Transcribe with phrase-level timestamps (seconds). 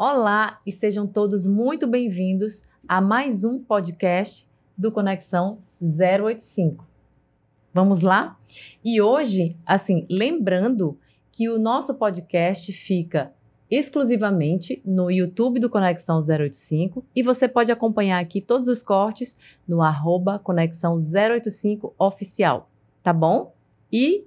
[0.00, 6.86] Olá e sejam todos muito bem-vindos a mais um podcast do Conexão 085.
[7.74, 8.38] Vamos lá?
[8.84, 10.96] E hoje, assim, lembrando
[11.32, 13.32] que o nosso podcast fica
[13.68, 19.36] exclusivamente no YouTube do Conexão 085 e você pode acompanhar aqui todos os cortes
[19.66, 22.70] no arroba Conexão 085 oficial,
[23.02, 23.52] tá bom?
[23.92, 24.24] E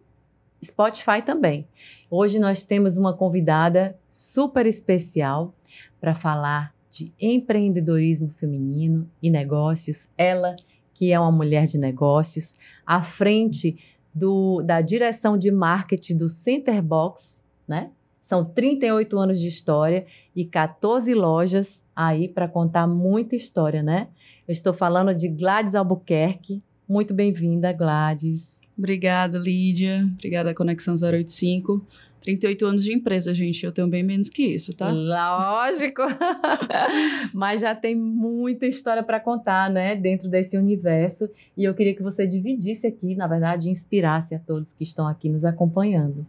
[0.62, 1.66] Spotify também.
[2.10, 5.56] Hoje nós temos uma convidada super especial
[6.02, 10.08] para falar de empreendedorismo feminino e negócios.
[10.18, 10.56] Ela,
[10.94, 13.78] que é uma mulher de negócios, à frente
[14.14, 17.92] do, da direção de marketing do Centerbox, né?
[18.22, 24.08] São 38 anos de história e 14 lojas aí para contar muita história, né?
[24.48, 26.62] Eu estou falando de Gladys Albuquerque.
[26.88, 28.52] Muito bem-vinda, Gladys.
[28.78, 30.10] Obrigada, Lídia.
[30.14, 31.86] Obrigada, Conexão 085.
[32.22, 33.66] 38 anos de empresa, gente.
[33.66, 34.90] Eu tenho bem menos que isso, tá?
[34.92, 36.02] Lógico!
[37.34, 39.96] Mas já tem muita história para contar, né?
[39.96, 41.28] Dentro desse universo.
[41.58, 45.30] E eu queria que você dividisse aqui, na verdade, inspirasse a todos que estão aqui
[45.30, 46.26] nos acompanhando.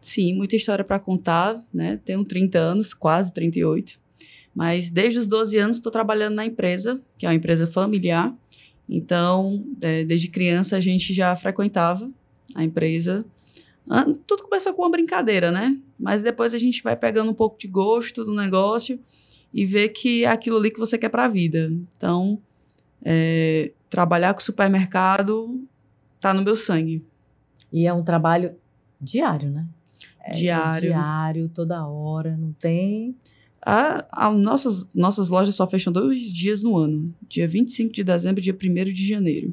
[0.00, 1.98] Sim, muita história para contar, né?
[2.04, 3.98] Tenho 30 anos, quase 38.
[4.54, 8.32] Mas desde os 12 anos estou trabalhando na empresa, que é uma empresa familiar.
[8.88, 12.08] Então, é, desde criança a gente já frequentava
[12.54, 13.24] a empresa.
[14.26, 15.76] Tudo começou com uma brincadeira, né?
[15.98, 18.98] Mas depois a gente vai pegando um pouco de gosto do negócio
[19.52, 21.70] e vê que é aquilo ali que você quer para a vida.
[21.96, 22.40] Então,
[23.02, 25.64] é, trabalhar com supermercado
[26.20, 27.04] tá no meu sangue.
[27.72, 28.56] E é um trabalho
[29.00, 29.66] diário, né?
[30.20, 30.88] É, diário.
[30.88, 33.14] É diário, toda hora, não tem.
[33.68, 37.12] A, a, nossas, nossas lojas só fecham dois dias no ano.
[37.28, 39.52] Dia 25 de dezembro e dia 1 de janeiro.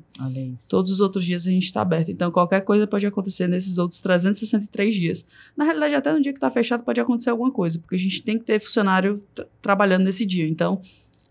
[0.68, 2.12] Todos os outros dias a gente está aberto.
[2.12, 5.26] Então, qualquer coisa pode acontecer nesses outros 363 dias.
[5.58, 8.22] Na realidade, até no dia que está fechado pode acontecer alguma coisa, porque a gente
[8.22, 9.20] tem que ter funcionário
[9.60, 10.48] trabalhando nesse dia.
[10.48, 10.80] Então,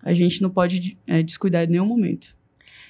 [0.02, 2.34] a gente não pode é, descuidar em nenhum momento.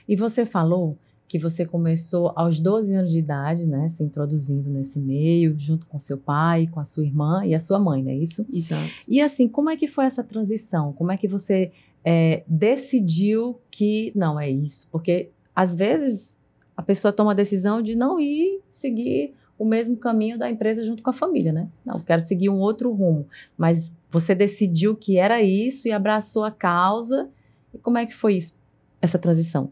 [0.08, 0.96] E você falou
[1.33, 5.98] que você começou aos 12 anos de idade, né, se introduzindo nesse meio, junto com
[5.98, 8.46] seu pai, com a sua irmã e a sua mãe, não é isso?
[8.52, 8.92] Exato.
[9.08, 10.92] E assim, como é que foi essa transição?
[10.92, 11.73] Como é que você
[12.05, 14.86] é, decidiu que não é isso?
[14.92, 16.36] Porque às vezes
[16.77, 21.02] a pessoa toma a decisão de não ir seguir o mesmo caminho da empresa junto
[21.02, 21.67] com a família, né?
[21.83, 23.27] Não, quero seguir um outro rumo.
[23.56, 27.30] Mas você decidiu que era isso e abraçou a causa.
[27.73, 28.55] E como é que foi isso,
[29.01, 29.70] essa transição?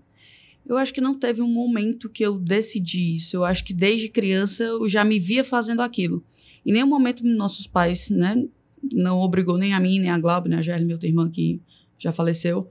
[0.66, 3.36] Eu acho que não teve um momento que eu decidi isso.
[3.36, 6.24] Eu acho que desde criança eu já me via fazendo aquilo.
[6.64, 8.44] Em nenhum momento nossos pais, né,
[8.92, 11.60] não obrigou nem a mim, nem a Glauber, nem a Gelli, minha outra irmã que
[11.98, 12.68] já faleceu,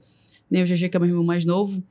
[0.50, 1.82] nem o GG, que é meu irmão mais novo.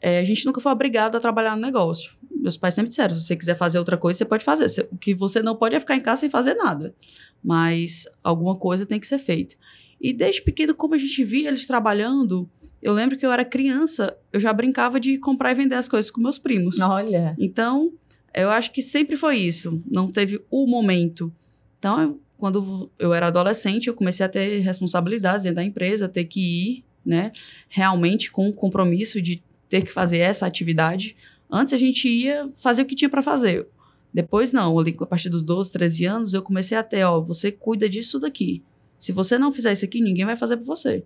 [0.00, 2.16] É, a gente nunca foi obrigado a trabalhar no negócio.
[2.30, 4.88] Meus pais sempre disseram: se você quiser fazer outra coisa, você pode fazer.
[4.92, 6.94] O que você não pode é ficar em casa sem fazer nada.
[7.42, 9.56] Mas alguma coisa tem que ser feita.
[10.00, 12.48] E desde pequeno, como a gente via eles trabalhando,
[12.82, 16.10] eu lembro que eu era criança, eu já brincava de comprar e vender as coisas
[16.10, 16.80] com meus primos.
[16.80, 17.34] Olha.
[17.38, 17.92] Então,
[18.32, 19.82] eu acho que sempre foi isso.
[19.90, 21.32] Não teve o momento.
[21.78, 26.24] Então, eu, quando eu era adolescente, eu comecei a ter responsabilidades dentro da empresa, ter
[26.24, 27.32] que ir, né,
[27.68, 31.16] realmente com o compromisso de ter que fazer essa atividade.
[31.50, 33.66] Antes a gente ia fazer o que tinha para fazer.
[34.12, 37.50] Depois não, ali a partir dos 12, 13 anos, eu comecei a ter, ó, você
[37.52, 38.62] cuida disso daqui.
[38.98, 41.04] Se você não fizer isso aqui, ninguém vai fazer por você.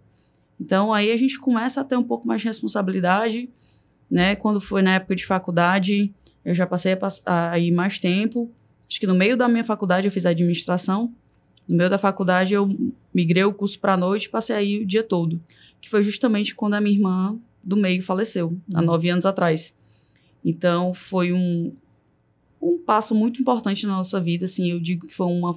[0.60, 3.48] Então aí a gente começa a ter um pouco mais de responsabilidade,
[4.10, 4.36] né?
[4.36, 6.12] Quando foi na época de faculdade,
[6.44, 6.96] eu já passei
[7.26, 8.50] a, a ir mais tempo.
[8.88, 11.12] Acho que no meio da minha faculdade eu fiz administração.
[11.68, 12.68] No meio da faculdade eu
[13.14, 15.40] migrei o curso para a noite e passei aí o dia todo.
[15.80, 18.60] Que foi justamente quando a minha irmã do meio faleceu, uhum.
[18.74, 19.74] há nove anos atrás.
[20.44, 21.74] Então foi um,
[22.60, 24.44] um passo muito importante na nossa vida.
[24.44, 25.54] Assim, eu digo que foi uma,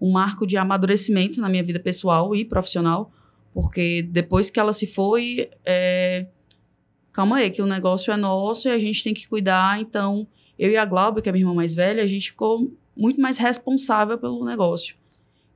[0.00, 3.10] um marco de amadurecimento na minha vida pessoal e profissional,
[3.56, 6.26] porque depois que ela se foi, é...
[7.10, 9.80] calma aí, que o negócio é nosso e a gente tem que cuidar.
[9.80, 10.26] Então,
[10.58, 13.18] eu e a Glauber, que é a minha irmã mais velha, a gente ficou muito
[13.18, 14.94] mais responsável pelo negócio.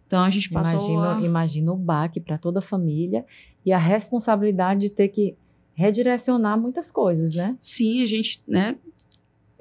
[0.06, 1.20] Então, a gente passou imagina, a...
[1.20, 3.22] Imagina o baque para toda a família
[3.66, 5.36] e a responsabilidade de ter que
[5.74, 7.54] redirecionar muitas coisas, né?
[7.60, 8.78] Sim, a gente, né?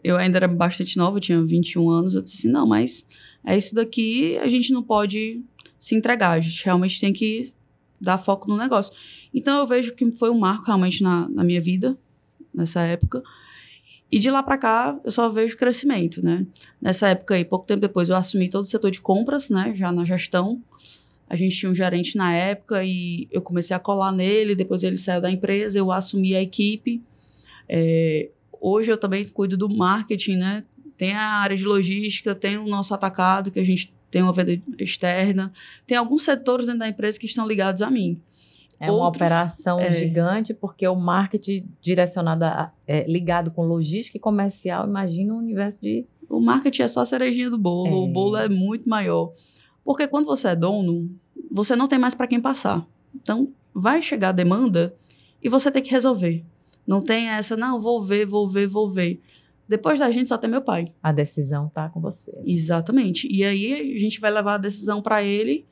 [0.02, 2.16] Eu ainda era bastante nova, tinha 21 anos.
[2.16, 3.06] Eu disse assim, não, mas
[3.46, 5.44] é isso daqui, a gente não pode
[5.78, 6.32] se entregar.
[6.32, 7.52] A gente realmente tem que
[8.00, 8.94] dar foco no negócio.
[9.34, 11.98] Então eu vejo que foi um marco realmente na, na minha vida,
[12.54, 13.24] nessa época.
[14.12, 16.46] E de lá para cá, eu só vejo crescimento, né?
[16.82, 19.74] Nessa época aí, pouco tempo depois, eu assumi todo o setor de compras, né?
[19.76, 20.62] Já na gestão.
[21.30, 24.56] A gente tinha um gerente na época e eu comecei a colar nele.
[24.56, 27.04] Depois ele saiu da empresa, eu assumi a equipe.
[27.68, 30.64] É, hoje eu também cuido do marketing, né?
[30.98, 34.62] Tem a área de logística, tem o nosso atacado, que a gente tem uma venda
[34.78, 35.52] externa,
[35.86, 38.22] tem alguns setores dentro da empresa que estão ligados a mim.
[38.80, 44.22] É uma operação é, gigante, porque o marketing direcionado, a, é, ligado com logística e
[44.22, 46.06] comercial, imagina um universo de...
[46.30, 47.92] O marketing é só a cerejinha do bolo, é.
[47.92, 49.34] o bolo é muito maior.
[49.84, 51.10] Porque quando você é dono,
[51.52, 52.86] você não tem mais para quem passar.
[53.14, 54.96] Então, vai chegar a demanda
[55.44, 56.46] e você tem que resolver.
[56.88, 59.22] Não tem essa, não, vou ver, vou ver, vou ver.
[59.70, 60.92] Depois da gente só tem meu pai.
[61.02, 62.32] A decisão tá com você.
[62.44, 63.28] Exatamente.
[63.32, 65.68] E aí a gente vai levar a decisão para ele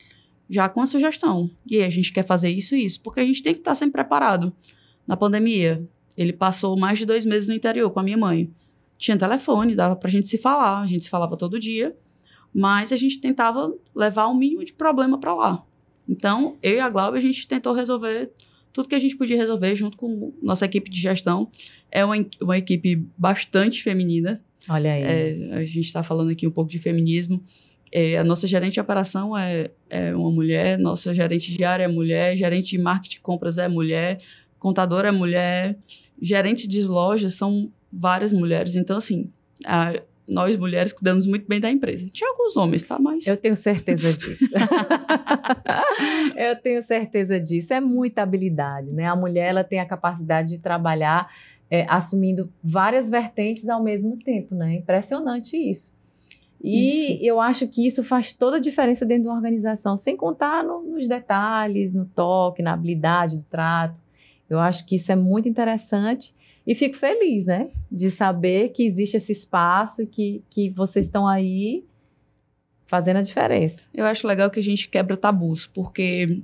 [0.47, 1.49] já com a sugestão.
[1.65, 3.71] E aí a gente quer fazer isso e isso, porque a gente tem que estar
[3.71, 4.53] tá sempre preparado.
[5.07, 5.83] Na pandemia,
[6.15, 8.53] ele passou mais de dois meses no interior com a minha mãe.
[8.99, 11.97] Tinha telefone, dava pra gente se falar, a gente se falava todo dia,
[12.53, 15.65] mas a gente tentava levar o mínimo de problema para lá.
[16.07, 18.31] Então, eu e a Glauber, a gente tentou resolver
[18.77, 21.49] tudo que a gente podia resolver junto com nossa equipe de gestão.
[21.91, 24.39] É uma, uma equipe bastante feminina.
[24.69, 25.01] Olha aí.
[25.01, 27.43] É, a gente está falando aqui um pouco de feminismo.
[27.91, 31.87] É, a nossa gerente de operação é, é uma mulher, nossa gerente de área é
[31.87, 34.19] mulher, gerente de marketing e compras é mulher,
[34.59, 35.75] contadora é mulher,
[36.21, 38.75] gerente de lojas são várias mulheres.
[38.75, 39.31] Então, assim,
[39.65, 39.93] a,
[40.27, 42.05] nós mulheres cuidamos muito bem da empresa.
[42.11, 42.99] Tinha alguns homens, tá?
[42.99, 43.25] Mas.
[43.25, 44.45] Eu tenho certeza disso.
[46.35, 47.73] Eu tenho certeza disso.
[47.73, 49.05] É muita habilidade, né?
[49.05, 51.29] A mulher ela tem a capacidade de trabalhar
[51.69, 54.75] é, assumindo várias vertentes ao mesmo tempo, né?
[54.75, 55.95] Impressionante isso.
[56.63, 57.23] E isso.
[57.23, 60.81] eu acho que isso faz toda a diferença dentro de uma organização, sem contar no,
[60.81, 64.01] nos detalhes, no toque, na habilidade do trato.
[64.49, 66.33] Eu acho que isso é muito interessante
[66.67, 71.85] e fico feliz, né, de saber que existe esse espaço, que, que vocês estão aí
[72.85, 73.79] fazendo a diferença.
[73.95, 76.41] Eu acho legal que a gente quebra tabus, porque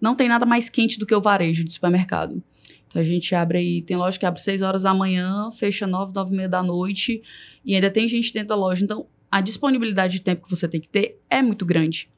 [0.00, 2.40] não tem nada mais quente do que o varejo de supermercado.
[2.86, 6.12] Então a gente abre aí, tem loja que abre 6 horas da manhã, fecha 9,
[6.14, 7.20] 9 e meia da noite,
[7.64, 8.84] e ainda tem gente dentro da loja.
[8.84, 12.08] Então a disponibilidade de tempo que você tem que ter é muito grande.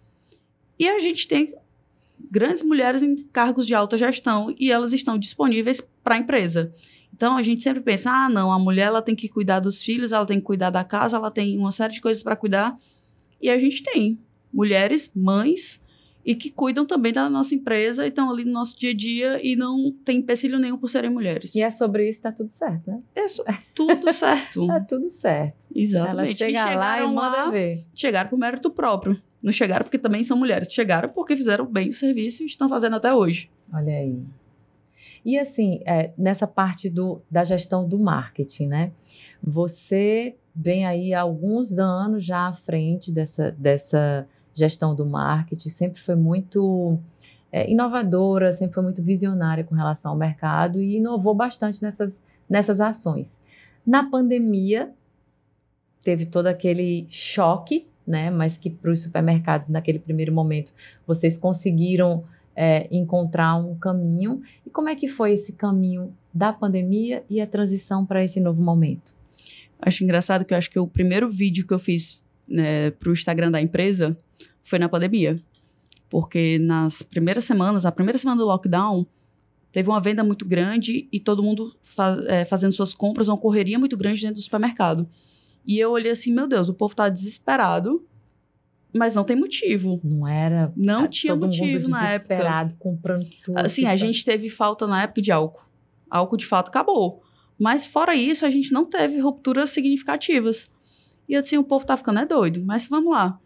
[0.78, 1.54] E a gente tem
[2.30, 6.72] grandes mulheres em cargos de alta gestão e elas estão disponíveis para a empresa.
[7.14, 10.12] Então a gente sempre pensa: ah, não, a mulher ela tem que cuidar dos filhos,
[10.12, 12.76] ela tem que cuidar da casa, ela tem uma série de coisas para cuidar.
[13.40, 14.18] E a gente tem
[14.52, 15.82] mulheres, mães,
[16.24, 19.40] e que cuidam também da nossa empresa e estão ali no nosso dia a dia
[19.42, 21.54] e não tem empecilho nenhum por serem mulheres.
[21.54, 23.00] E é sobre isso, tá tudo certo, né?
[23.14, 23.26] É
[23.74, 24.66] tudo certo.
[24.68, 25.54] tá tudo certo.
[25.74, 26.42] Exatamente.
[26.42, 27.86] Ela chega lá e manda lá, ver.
[27.94, 29.20] Chegaram por mérito próprio.
[29.42, 30.70] Não chegaram porque também são mulheres.
[30.70, 33.50] Chegaram porque fizeram bem o serviço e estão fazendo até hoje.
[33.72, 34.18] Olha aí.
[35.24, 38.92] E assim, é, nessa parte do, da gestão do marketing, né?
[39.42, 46.00] Você vem aí há alguns anos já à frente dessa, dessa gestão do marketing, sempre
[46.00, 46.98] foi muito
[47.52, 52.80] é, inovadora, sempre foi muito visionária com relação ao mercado e inovou bastante nessas, nessas
[52.80, 53.40] ações.
[53.86, 54.92] Na pandemia,
[56.02, 58.30] teve todo aquele choque, né?
[58.30, 60.72] Mas que para os supermercados, naquele primeiro momento,
[61.06, 64.42] vocês conseguiram é, encontrar um caminho.
[64.66, 68.62] E como é que foi esse caminho da pandemia e a transição para esse novo
[68.62, 69.14] momento?
[69.80, 73.12] Acho engraçado que eu acho que o primeiro vídeo que eu fiz né, para o
[73.12, 74.16] Instagram da empresa
[74.62, 75.40] foi na pandemia.
[76.08, 79.06] Porque nas primeiras semanas, a primeira semana do lockdown,
[79.72, 83.78] teve uma venda muito grande e todo mundo faz, é, fazendo suas compras, uma correria
[83.78, 85.08] muito grande dentro do supermercado.
[85.64, 88.04] E eu olhei assim, meu Deus, o povo está desesperado,
[88.92, 90.00] mas não tem motivo.
[90.02, 90.72] Não era.
[90.76, 92.68] Não tinha motivo na época.
[92.78, 93.58] comprando tudo.
[93.58, 95.64] Assim, a gente teve falta na época de álcool.
[96.10, 97.22] Álcool de fato acabou.
[97.58, 100.70] Mas fora isso, a gente não teve rupturas significativas.
[101.28, 102.62] E assim, o povo tá ficando é doido.
[102.64, 103.38] Mas vamos lá.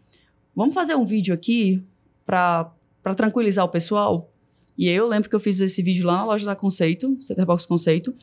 [0.55, 1.83] Vamos fazer um vídeo aqui
[2.25, 2.71] para
[3.15, 4.31] tranquilizar o pessoal.
[4.77, 8.15] E eu lembro que eu fiz esse vídeo lá na loja da Conceito, Centerbox Conceito.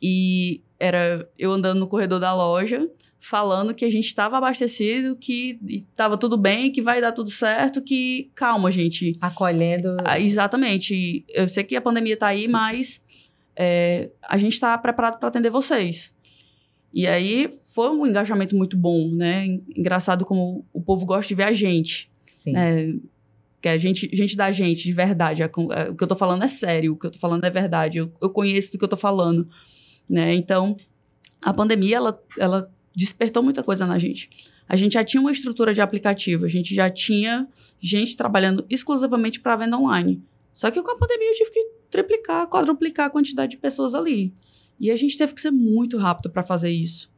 [0.00, 2.88] E era eu andando no corredor da loja
[3.20, 7.82] falando que a gente estava abastecido, que estava tudo bem, que vai dar tudo certo,
[7.82, 9.16] que calma, gente.
[9.20, 9.98] Acolhendo.
[10.04, 11.24] Ah, exatamente.
[11.28, 13.02] Eu sei que a pandemia está aí, mas
[13.54, 16.14] é, a gente está preparado para atender vocês.
[16.92, 19.44] E aí foi um engajamento muito bom, né?
[19.76, 22.10] Engraçado como o povo gosta de ver a gente.
[22.36, 22.56] Sim.
[22.56, 22.94] É,
[23.60, 25.42] que a gente, gente da gente, de verdade.
[25.42, 27.98] É, o que eu tô falando é sério, o que eu tô falando é verdade.
[27.98, 29.46] Eu, eu conheço do que eu tô falando,
[30.08, 30.34] né?
[30.34, 30.76] Então,
[31.42, 34.30] a pandemia, ela, ela despertou muita coisa na gente.
[34.68, 37.48] A gente já tinha uma estrutura de aplicativo, a gente já tinha
[37.80, 40.22] gente trabalhando exclusivamente para venda online.
[40.52, 44.32] Só que com a pandemia eu tive que triplicar, quadruplicar a quantidade de pessoas ali.
[44.78, 47.10] E a gente teve que ser muito rápido para fazer isso.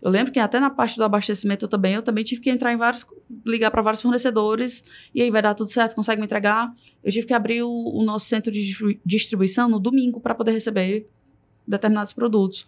[0.00, 2.72] Eu lembro que até na parte do abastecimento eu também, eu também tive que entrar
[2.72, 3.04] em vários,
[3.46, 4.82] ligar para vários fornecedores,
[5.14, 6.72] e aí vai dar tudo certo, consegue me entregar.
[7.04, 11.06] Eu tive que abrir o, o nosso centro de distribuição no domingo para poder receber
[11.70, 12.66] determinados produtos.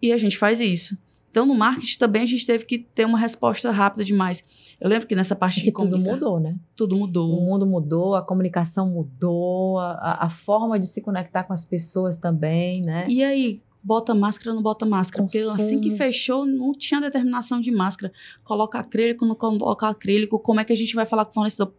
[0.00, 0.96] E a gente faz isso.
[1.30, 4.44] Então, no marketing também a gente teve que ter uma resposta rápida demais.
[4.80, 6.56] Eu lembro que nessa parte É que tudo mudou, né?
[6.74, 7.28] Tudo O mudou.
[7.40, 12.80] mundo mudou, a comunicação mudou, a, a forma de se conectar com as pessoas também,
[12.80, 13.06] né?
[13.08, 15.22] E aí, bota máscara ou não bota máscara?
[15.22, 15.96] Porque assim que Consumo.
[15.96, 18.10] fechou, não tinha determinação de máscara.
[18.42, 20.38] Coloca acrílico, não coloca acrílico.
[20.38, 21.72] Como é que a gente vai falar com o fornecedor?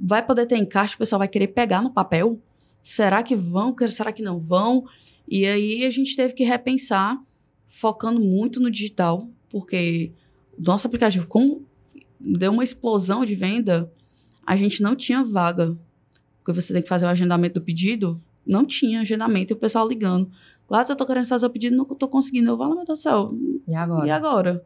[0.00, 2.38] Vai poder ter encaixe, o pessoal vai querer pegar no papel?
[2.82, 3.74] Será que vão?
[3.88, 4.84] Será que não vão?
[5.28, 7.20] E aí a gente teve que repensar,
[7.66, 10.12] focando muito no digital, porque
[10.58, 11.64] o nosso aplicativo, como
[12.20, 13.90] deu uma explosão de venda,
[14.46, 15.76] a gente não tinha vaga.
[16.38, 19.86] Porque você tem que fazer o agendamento do pedido, não tinha agendamento e o pessoal
[19.88, 20.30] ligando.
[20.68, 22.50] Claro, eu tô querendo fazer o pedido, não tô conseguindo.
[22.50, 23.34] Eu falo, meu Deus do céu,
[23.66, 24.06] E agora?
[24.06, 24.64] e agora?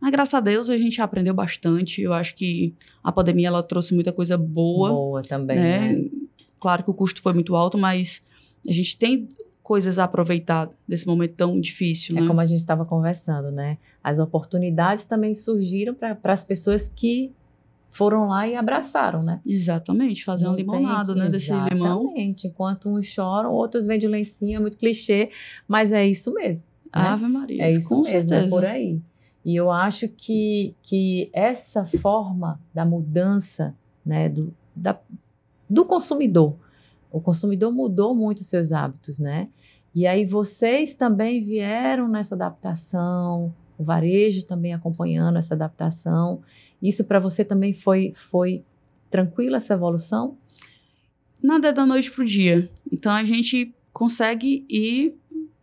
[0.00, 2.02] Mas graças a Deus a gente aprendeu bastante.
[2.02, 5.92] Eu acho que a pandemia ela trouxe muita coisa boa, Boa também, né?
[5.92, 6.10] né?
[6.60, 8.22] Claro que o custo foi muito alto, mas
[8.68, 9.28] a gente tem
[9.64, 12.26] coisas a aproveitar desse momento tão difícil, É né?
[12.28, 13.78] como a gente estava conversando, né?
[14.02, 17.32] As oportunidades também surgiram para as pessoas que
[17.90, 19.40] foram lá e abraçaram, né?
[19.46, 22.02] Exatamente, fazer uma limonada, né, desse limão.
[22.02, 22.46] Exatamente.
[22.48, 25.30] Enquanto uns choram, outros vendem lencinho, é muito clichê,
[25.66, 26.64] mas é isso mesmo.
[26.94, 27.00] né?
[27.02, 28.46] Ave Maria, É isso com mesmo, certeza.
[28.46, 29.00] é por aí.
[29.44, 34.98] E eu acho que, que essa forma da mudança né, do, da,
[35.70, 36.56] do consumidor,
[37.14, 39.48] o consumidor mudou muito seus hábitos, né?
[39.94, 46.42] E aí vocês também vieram nessa adaptação, o varejo também acompanhando essa adaptação.
[46.82, 48.64] Isso para você também foi, foi
[49.08, 50.36] tranquila essa evolução?
[51.40, 52.68] Nada é da noite pro dia.
[52.92, 55.14] Então a gente consegue ir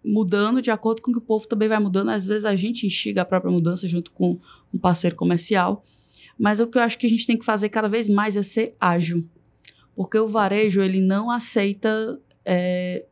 [0.01, 2.11] mudando de acordo com que o povo também vai mudando.
[2.11, 4.39] Às vezes a gente instiga a própria mudança junto com
[4.73, 5.83] um parceiro comercial.
[6.39, 8.41] Mas o que eu acho que a gente tem que fazer cada vez mais é
[8.41, 9.27] ser ágil.
[9.95, 13.05] Porque o varejo, ele não aceita é,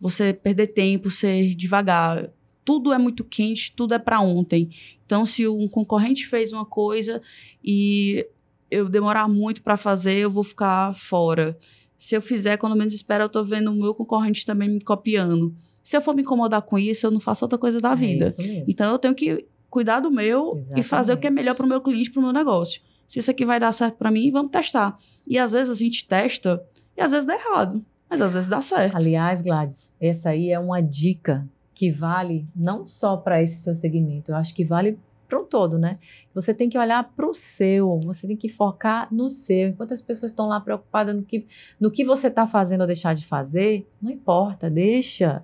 [0.00, 2.30] você perder tempo, ser devagar.
[2.64, 4.70] Tudo é muito quente, tudo é para ontem.
[5.04, 7.20] Então, se um concorrente fez uma coisa
[7.64, 8.26] e
[8.70, 11.58] eu demorar muito para fazer, eu vou ficar fora.
[11.98, 15.54] Se eu fizer, quando menos espera, eu tô vendo o meu concorrente também me copiando.
[15.82, 18.34] Se eu for me incomodar com isso, eu não faço outra coisa da É vida.
[18.68, 21.34] Então eu tenho que cuidar do meu e fazer o que é Exatamente.
[21.34, 22.80] melhor para o meu cliente, para o meu negócio.
[23.10, 24.96] Se isso aqui vai dar certo para mim, vamos testar.
[25.26, 26.64] E às vezes a gente testa
[26.96, 28.96] e às vezes dá errado, mas às vezes dá certo.
[28.96, 34.30] Aliás, Gladys, essa aí é uma dica que vale não só para esse seu segmento,
[34.30, 35.98] eu acho que vale para um todo, né?
[36.32, 39.70] Você tem que olhar para o seu, você tem que focar no seu.
[39.70, 41.48] Enquanto as pessoas estão lá preocupadas no que,
[41.80, 45.42] no que você está fazendo ou deixar de fazer, não importa, deixa.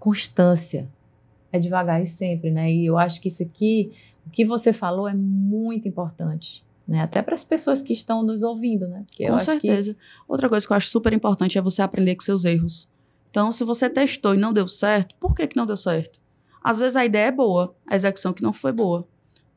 [0.00, 0.88] Constância.
[1.52, 2.72] É devagar e sempre, né?
[2.72, 3.92] E eu acho que isso aqui,
[4.26, 6.64] o que você falou é muito importante.
[6.86, 7.00] Né?
[7.00, 9.04] Até para as pessoas que estão nos ouvindo, né?
[9.06, 9.96] Porque Com acho que certeza.
[10.28, 12.88] Outra coisa que eu acho super importante é você aprender com seus erros.
[13.30, 16.20] Então, se você testou e não deu certo, por que, que não deu certo?
[16.62, 19.06] Às vezes a ideia é boa, a execução que não foi boa.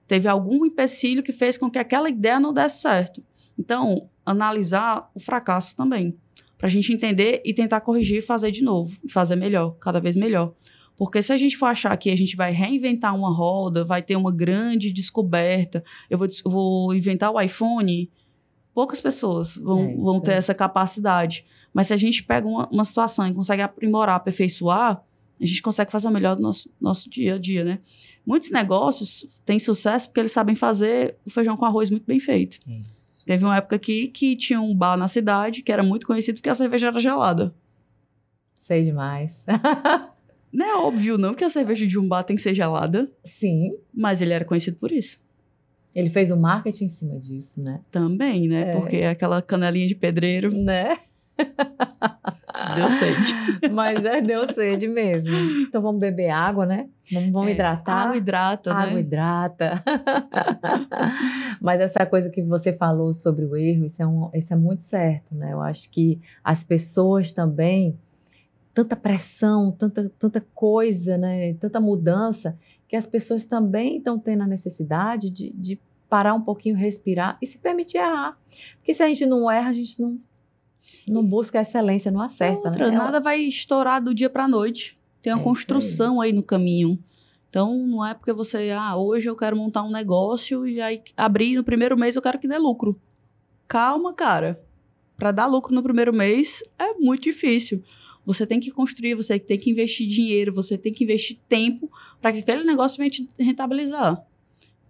[0.08, 3.24] Teve algum empecilho que fez com que aquela ideia não desse certo.
[3.58, 6.18] Então, analisar o fracasso também.
[6.58, 8.98] Para a gente entender e tentar corrigir e fazer de novo.
[9.04, 10.54] E fazer melhor, cada vez melhor.
[11.00, 14.18] Porque se a gente for achar que a gente vai reinventar uma roda, vai ter
[14.18, 18.12] uma grande descoberta, eu vou, vou inventar o iPhone,
[18.74, 20.38] poucas pessoas vão, É, vão ter aí.
[20.38, 21.46] essa capacidade.
[21.74, 25.02] Mas se a gente pega uma, uma situação e consegue aprimorar, aperfeiçoar,
[25.42, 27.80] a gente consegue fazer o melhor do nosso, nosso dia a dia, né?
[28.26, 32.60] Muitos negócios têm sucesso porque eles sabem fazer o feijão com arroz muito bem feito.
[32.68, 33.24] Isso.
[33.26, 36.50] Teve uma época aqui que tinha um bar na cidade que era muito conhecido porque
[36.50, 37.56] a cerveja era gelada.
[38.60, 39.42] Sei demais.
[40.52, 43.72] Não é óbvio, não, que a cerveja de um bar tem que ser gelada, Sim,
[43.94, 45.20] mas ele era conhecido por isso.
[45.96, 47.82] ele fez o marketing em cima disso, né?
[47.92, 48.72] Também, né?
[48.72, 48.76] É.
[48.76, 50.98] Porque é aquela canelinha de pedreiro Né?
[52.76, 53.34] deu sede.
[53.72, 55.30] Mas é, deu sede mesmo.
[55.62, 56.90] Então vamos beber água, né?
[57.12, 57.94] Vamos, vamos É, hidratar.
[58.08, 59.00] Água hidrata, Água né?
[59.00, 59.84] hidrata.
[61.62, 64.82] Mas essa coisa que você falou sobre o erro, isso é, um, isso é muito
[64.82, 65.54] certo, né?
[65.54, 67.98] Eu acho que as pessoas também,
[68.74, 71.54] tanta pressão, tanta, tanta coisa, né?
[71.56, 72.58] Tanta mudança,
[72.88, 77.46] que as pessoas também estão tendo a necessidade de, de parar um pouquinho, respirar e
[77.46, 78.38] se permitir errar.
[78.78, 80.18] Porque se a gente não erra, a gente não,
[81.08, 82.98] não busca a excelência, não acerta, Outra, né?
[82.98, 84.96] nada vai estourar do dia para noite.
[85.22, 85.54] Tem uma É isso aí.
[85.54, 86.98] construção aí no caminho.
[87.50, 91.56] Então, não é porque você, ah, hoje eu quero montar um negócio e aí abrir
[91.56, 93.00] no primeiro mês eu quero que dê lucro.
[93.68, 94.62] Calma, cara.
[95.18, 97.84] Para dar lucro no primeiro mês é muito difícil.
[98.26, 102.32] Você tem que construir, você tem que investir dinheiro, você tem que investir tempo para
[102.32, 104.24] que aquele negócio venha te rentabilizar.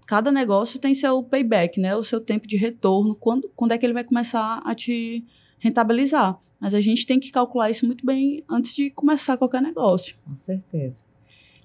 [0.05, 1.95] Cada negócio tem seu payback, né?
[1.95, 5.23] O seu tempo de retorno, quando, quando é que ele vai começar a te
[5.59, 6.39] rentabilizar.
[6.59, 10.15] Mas a gente tem que calcular isso muito bem antes de começar qualquer negócio.
[10.25, 10.95] Com certeza.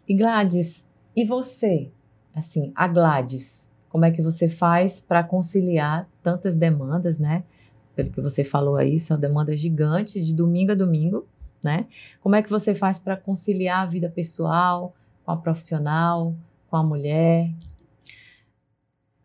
[0.07, 0.85] E Gladys,
[1.17, 1.91] E você,
[2.35, 7.45] assim, a Gladys, como é que você faz para conciliar tantas demandas, né?
[7.95, 11.27] Pelo que você falou aí, são demandas gigantes de domingo a domingo,
[11.65, 11.87] né?
[12.21, 14.95] Como é que você faz para conciliar a vida pessoal
[15.25, 16.37] com a profissional,
[16.69, 17.51] com a mulher?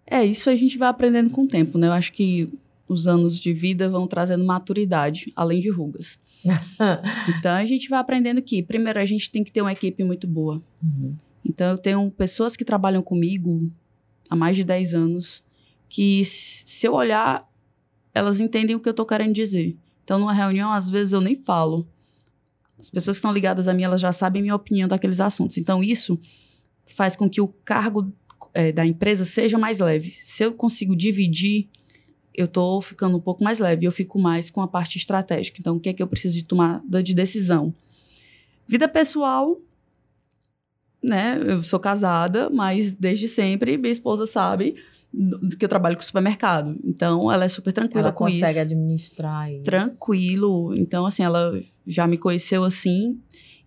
[0.08, 1.88] É, isso a gente vai aprendendo com o tempo, né?
[1.88, 2.50] Eu acho que
[2.88, 6.18] os anos de vida vão trazendo maturidade, além de rugas.
[7.38, 10.26] então a gente vai aprendendo que, primeiro, a gente tem que ter uma equipe muito
[10.26, 10.64] boa.
[10.82, 11.14] Uhum.
[11.46, 13.70] Então eu tenho pessoas que trabalham comigo
[14.30, 15.44] há mais de 10 anos
[15.90, 17.48] que, se eu olhar,
[18.14, 19.76] elas entendem o que eu estou querendo dizer.
[20.04, 21.88] Então, numa reunião, às vezes eu nem falo.
[22.80, 25.58] As pessoas que estão ligadas a mim, elas já sabem minha opinião daqueles assuntos.
[25.58, 26.20] Então, isso
[26.96, 28.12] faz com que o cargo
[28.54, 30.12] é, da empresa seja mais leve.
[30.12, 31.68] Se eu consigo dividir,
[32.34, 33.86] eu estou ficando um pouco mais leve.
[33.86, 35.58] Eu fico mais com a parte estratégica.
[35.60, 37.74] Então, o que é que eu preciso de tomar de decisão?
[38.66, 39.60] Vida pessoal,
[41.04, 41.40] né?
[41.46, 44.76] Eu sou casada, mas desde sempre minha esposa sabe
[45.58, 46.78] que eu trabalho com supermercado.
[46.84, 48.38] Então, ela é super tranquila ela com isso.
[48.38, 49.64] Ela consegue administrar isso.
[49.64, 50.76] Tranquilo.
[50.76, 53.20] Então, assim, ela já me conheceu assim.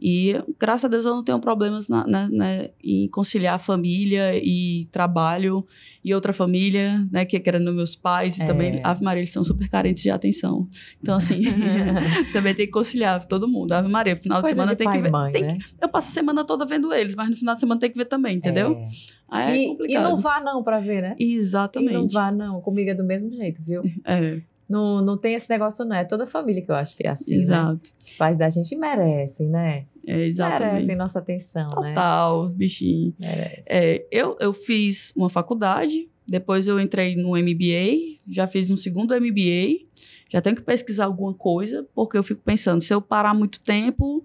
[0.04, 4.88] E, graças a Deus, eu não tenho problemas na, na, na, em conciliar família e
[4.90, 5.64] trabalho
[6.04, 8.46] e outra família, né, que é querendo meus pais e é.
[8.46, 10.68] também, Ave Maria, eles são super carentes de atenção.
[11.00, 11.40] Então, assim,
[12.32, 13.70] também tem que conciliar todo mundo.
[13.70, 15.10] Ave Maria, no final Coisa de semana de tem que ver.
[15.12, 15.58] Mãe, tem né?
[15.58, 17.96] que, eu passo a semana toda vendo eles, mas no final de semana tem que
[17.96, 18.72] ver também, entendeu?
[18.72, 18.88] É.
[19.30, 21.14] Aí é e, e não vá não pra ver, né?
[21.16, 21.92] Exatamente.
[21.92, 22.60] E não vá não.
[22.60, 23.82] Comigo é do mesmo jeito, viu?
[24.04, 24.40] É.
[24.68, 25.94] Não, não tem esse negócio, não.
[25.94, 27.74] É toda família que eu acho que é assim, Exato.
[27.74, 27.80] né?
[28.04, 29.84] Os pais da gente merecem, né?
[30.06, 30.72] É, exatamente.
[30.74, 31.90] Merecem nossa atenção, né?
[31.90, 33.14] Total, os bichinhos.
[33.20, 39.14] É, eu, eu fiz uma faculdade, depois eu entrei no MBA, já fiz um segundo
[39.14, 39.86] MBA,
[40.28, 44.24] já tenho que pesquisar alguma coisa, porque eu fico pensando, se eu parar muito tempo,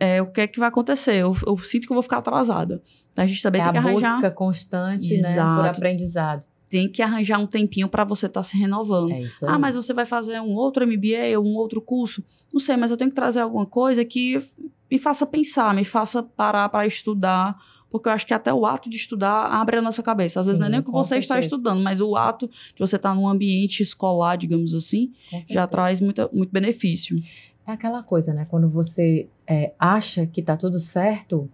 [0.00, 1.14] é, o que é que vai acontecer?
[1.16, 2.82] Eu, eu sinto que eu vou ficar atrasada.
[3.12, 4.12] Então a gente também É tem que a arranjar.
[4.14, 5.34] busca constante, né?
[5.34, 5.76] Por Exato.
[5.78, 6.44] aprendizado.
[6.68, 9.10] Tem que arranjar um tempinho para você estar se renovando.
[9.12, 9.52] É isso aí.
[9.54, 12.22] Ah, mas você vai fazer um outro MBA ou um outro curso?
[12.52, 14.38] Não sei, mas eu tenho que trazer alguma coisa que
[14.90, 17.56] me faça pensar, me faça parar para estudar,
[17.90, 20.40] porque eu acho que até o ato de estudar abre a nossa cabeça.
[20.40, 21.56] Às vezes não é Sim, nem o que você está certeza.
[21.56, 25.12] estudando, mas o ato de você estar num ambiente escolar, digamos assim,
[25.48, 27.22] já traz muita, muito benefício.
[27.66, 28.46] É aquela coisa, né?
[28.48, 31.50] Quando você é, acha que tá tudo certo,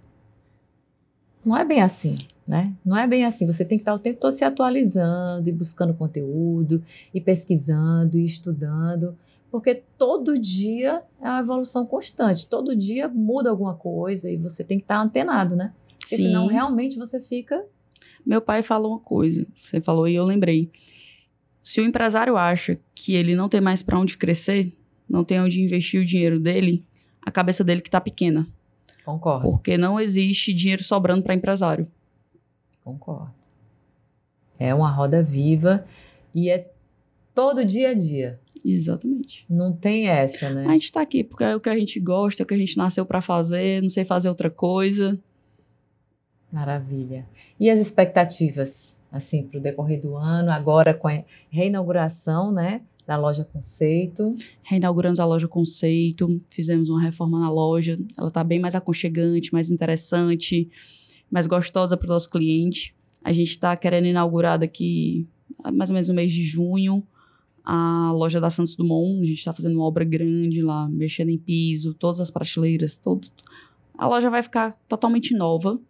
[1.44, 2.14] não é bem assim,
[2.46, 2.72] né?
[2.84, 3.46] Não é bem assim.
[3.46, 8.24] Você tem que estar o tempo todo se atualizando e buscando conteúdo, e pesquisando e
[8.24, 9.16] estudando,
[9.54, 12.44] porque todo dia é uma evolução constante.
[12.44, 15.72] Todo dia muda alguma coisa e você tem que estar antenado, né?
[15.96, 17.64] Porque senão realmente você fica.
[18.26, 20.72] Meu pai falou uma coisa, você falou e eu lembrei.
[21.62, 24.72] Se o empresário acha que ele não tem mais para onde crescer,
[25.08, 26.84] não tem onde investir o dinheiro dele,
[27.24, 28.48] a cabeça dele que tá pequena.
[29.04, 31.86] Concordo, Porque não existe dinheiro sobrando para empresário.
[32.82, 33.32] concordo.
[34.58, 35.86] É uma roda viva
[36.34, 36.73] e é
[37.34, 38.40] todo dia a dia.
[38.64, 39.44] Exatamente.
[39.50, 40.66] Não tem essa, né?
[40.66, 42.58] A gente tá aqui porque é o que a gente gosta, é o que a
[42.58, 45.18] gente nasceu para fazer, não sei fazer outra coisa.
[46.50, 47.26] Maravilha.
[47.58, 53.16] E as expectativas, assim, para o decorrer do ano, agora com a reinauguração, né, da
[53.16, 54.34] loja Conceito.
[54.62, 57.98] Reinauguramos a loja Conceito, fizemos uma reforma na loja.
[58.16, 60.70] Ela tá bem mais aconchegante, mais interessante,
[61.30, 62.94] mais gostosa para o nosso cliente.
[63.22, 65.26] A gente está querendo inaugurar daqui
[65.72, 67.06] mais ou menos no mês de junho
[67.64, 69.22] a loja da Santos Dumont.
[69.22, 73.28] A gente está fazendo uma obra grande lá, mexendo em piso, todas as prateleiras, todo.
[73.96, 75.80] A loja vai ficar totalmente nova,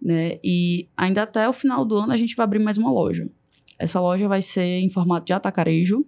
[0.00, 0.38] né?
[0.42, 3.28] E ainda até o final do ano a gente vai abrir mais uma loja.
[3.78, 6.04] Essa loja vai ser em formato de atacarejo,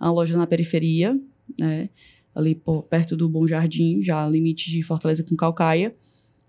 [0.00, 1.18] é uma loja na periferia,
[1.58, 1.88] né?
[2.34, 5.94] Ali por, perto do Bom Jardim, já limite de Fortaleza com Calcaia.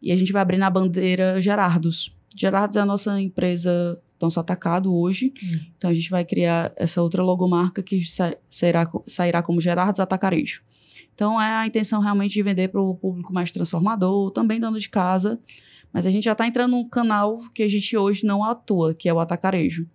[0.01, 2.13] E a gente vai abrir na bandeira Gerardos.
[2.35, 5.33] Gerardos é a nossa empresa nosso atacado hoje.
[5.43, 5.59] Hum.
[5.77, 10.63] Então a gente vai criar essa outra logomarca que sa sairá, sairá como Gerardos Atacarejo.
[11.13, 14.89] Então é a intenção realmente de vender para o público mais transformador, também dono de
[14.89, 15.39] casa.
[15.91, 19.07] Mas a gente já está entrando num canal que a gente hoje não atua, que
[19.07, 19.87] é o atacarejo.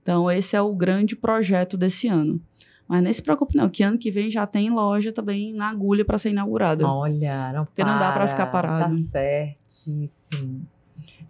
[0.00, 2.40] Então esse é o grande projeto desse ano.
[2.88, 6.04] Mas nem se preocupe não, que ano que vem já tem loja também na agulha
[6.04, 6.86] para ser inaugurada.
[6.86, 8.94] Olha, não Porque não dá para, ficar parado.
[9.06, 10.66] Tá certíssimo.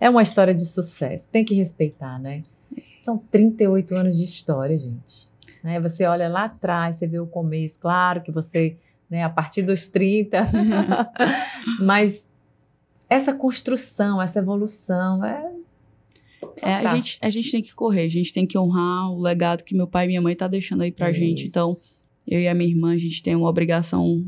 [0.01, 2.43] É uma história de sucesso, tem que respeitar, né?
[3.01, 5.31] São 38 anos de história, gente.
[5.63, 5.81] Né?
[5.81, 8.77] Você olha lá atrás, você vê o começo, claro que você,
[9.11, 10.49] né, a partir dos 30,
[11.81, 12.25] mas
[13.09, 15.53] essa construção, essa evolução é
[16.63, 19.63] É, a, gente, a gente tem que correr, a gente tem que honrar o legado
[19.63, 21.41] que meu pai e minha mãe tá deixando aí pra gente.
[21.41, 21.49] Isso.
[21.49, 21.77] Então,
[22.27, 24.25] eu e a minha irmã, a gente tem uma obrigação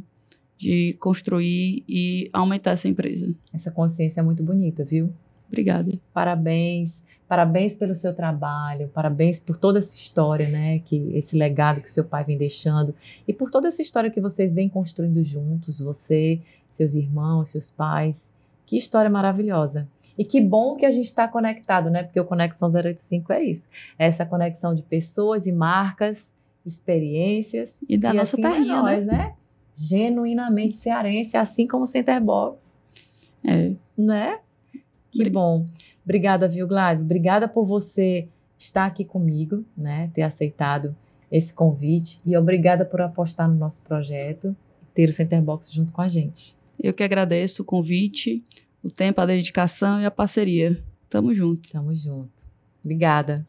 [0.56, 3.34] de construir e aumentar essa empresa.
[3.52, 5.12] Essa consciência é muito bonita, viu?
[5.54, 5.92] Obrigada.
[6.12, 7.02] Parabéns.
[7.26, 12.04] Parabéns pelo seu trabalho, parabéns por toda essa história, né, que esse legado que seu
[12.04, 12.94] pai vem deixando
[13.26, 16.38] e por toda essa história que vocês vêm construindo juntos, você,
[16.70, 18.30] seus irmãos, seus pais.
[18.66, 19.88] Que história maravilhosa.
[20.16, 22.04] E que bom que a gente está conectado, né?
[22.04, 23.68] Porque o Conexão 085 é isso.
[23.98, 26.32] É essa conexão de pessoas e marcas,
[26.64, 27.74] experiências.
[27.88, 29.12] E da e nossa assim terrinha, é nós, né?
[29.12, 29.34] né?
[29.74, 32.58] Genuinamente cearense, assim como o Centerbox,
[33.44, 33.72] É.
[33.98, 34.38] né?
[35.14, 35.66] Que bom.
[36.04, 37.04] Obrigada, viu, Gladys?
[37.04, 40.10] Obrigada por você estar aqui comigo, né?
[40.12, 40.94] Ter aceitado
[41.30, 42.20] esse convite.
[42.26, 44.54] E obrigada por apostar no nosso projeto
[44.94, 46.56] ter o Centerbox junto com a gente.
[46.80, 48.42] Eu que agradeço o convite,
[48.82, 50.80] o tempo, a dedicação e a parceria.
[51.10, 51.70] Tamo junto.
[51.70, 52.30] Tamo junto.
[52.82, 53.46] Obrigada.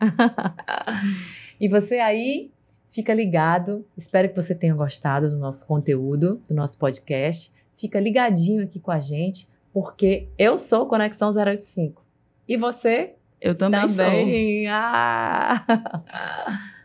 [1.58, 2.50] e você aí,
[2.90, 3.84] fica ligado.
[3.96, 7.52] Espero que você tenha gostado do nosso conteúdo, do nosso podcast.
[7.76, 12.02] Fica ligadinho aqui com a gente, porque eu sou Conexão 085.
[12.48, 14.06] E você Eu também, sou.
[14.06, 14.66] também.
[14.68, 15.62] Ah!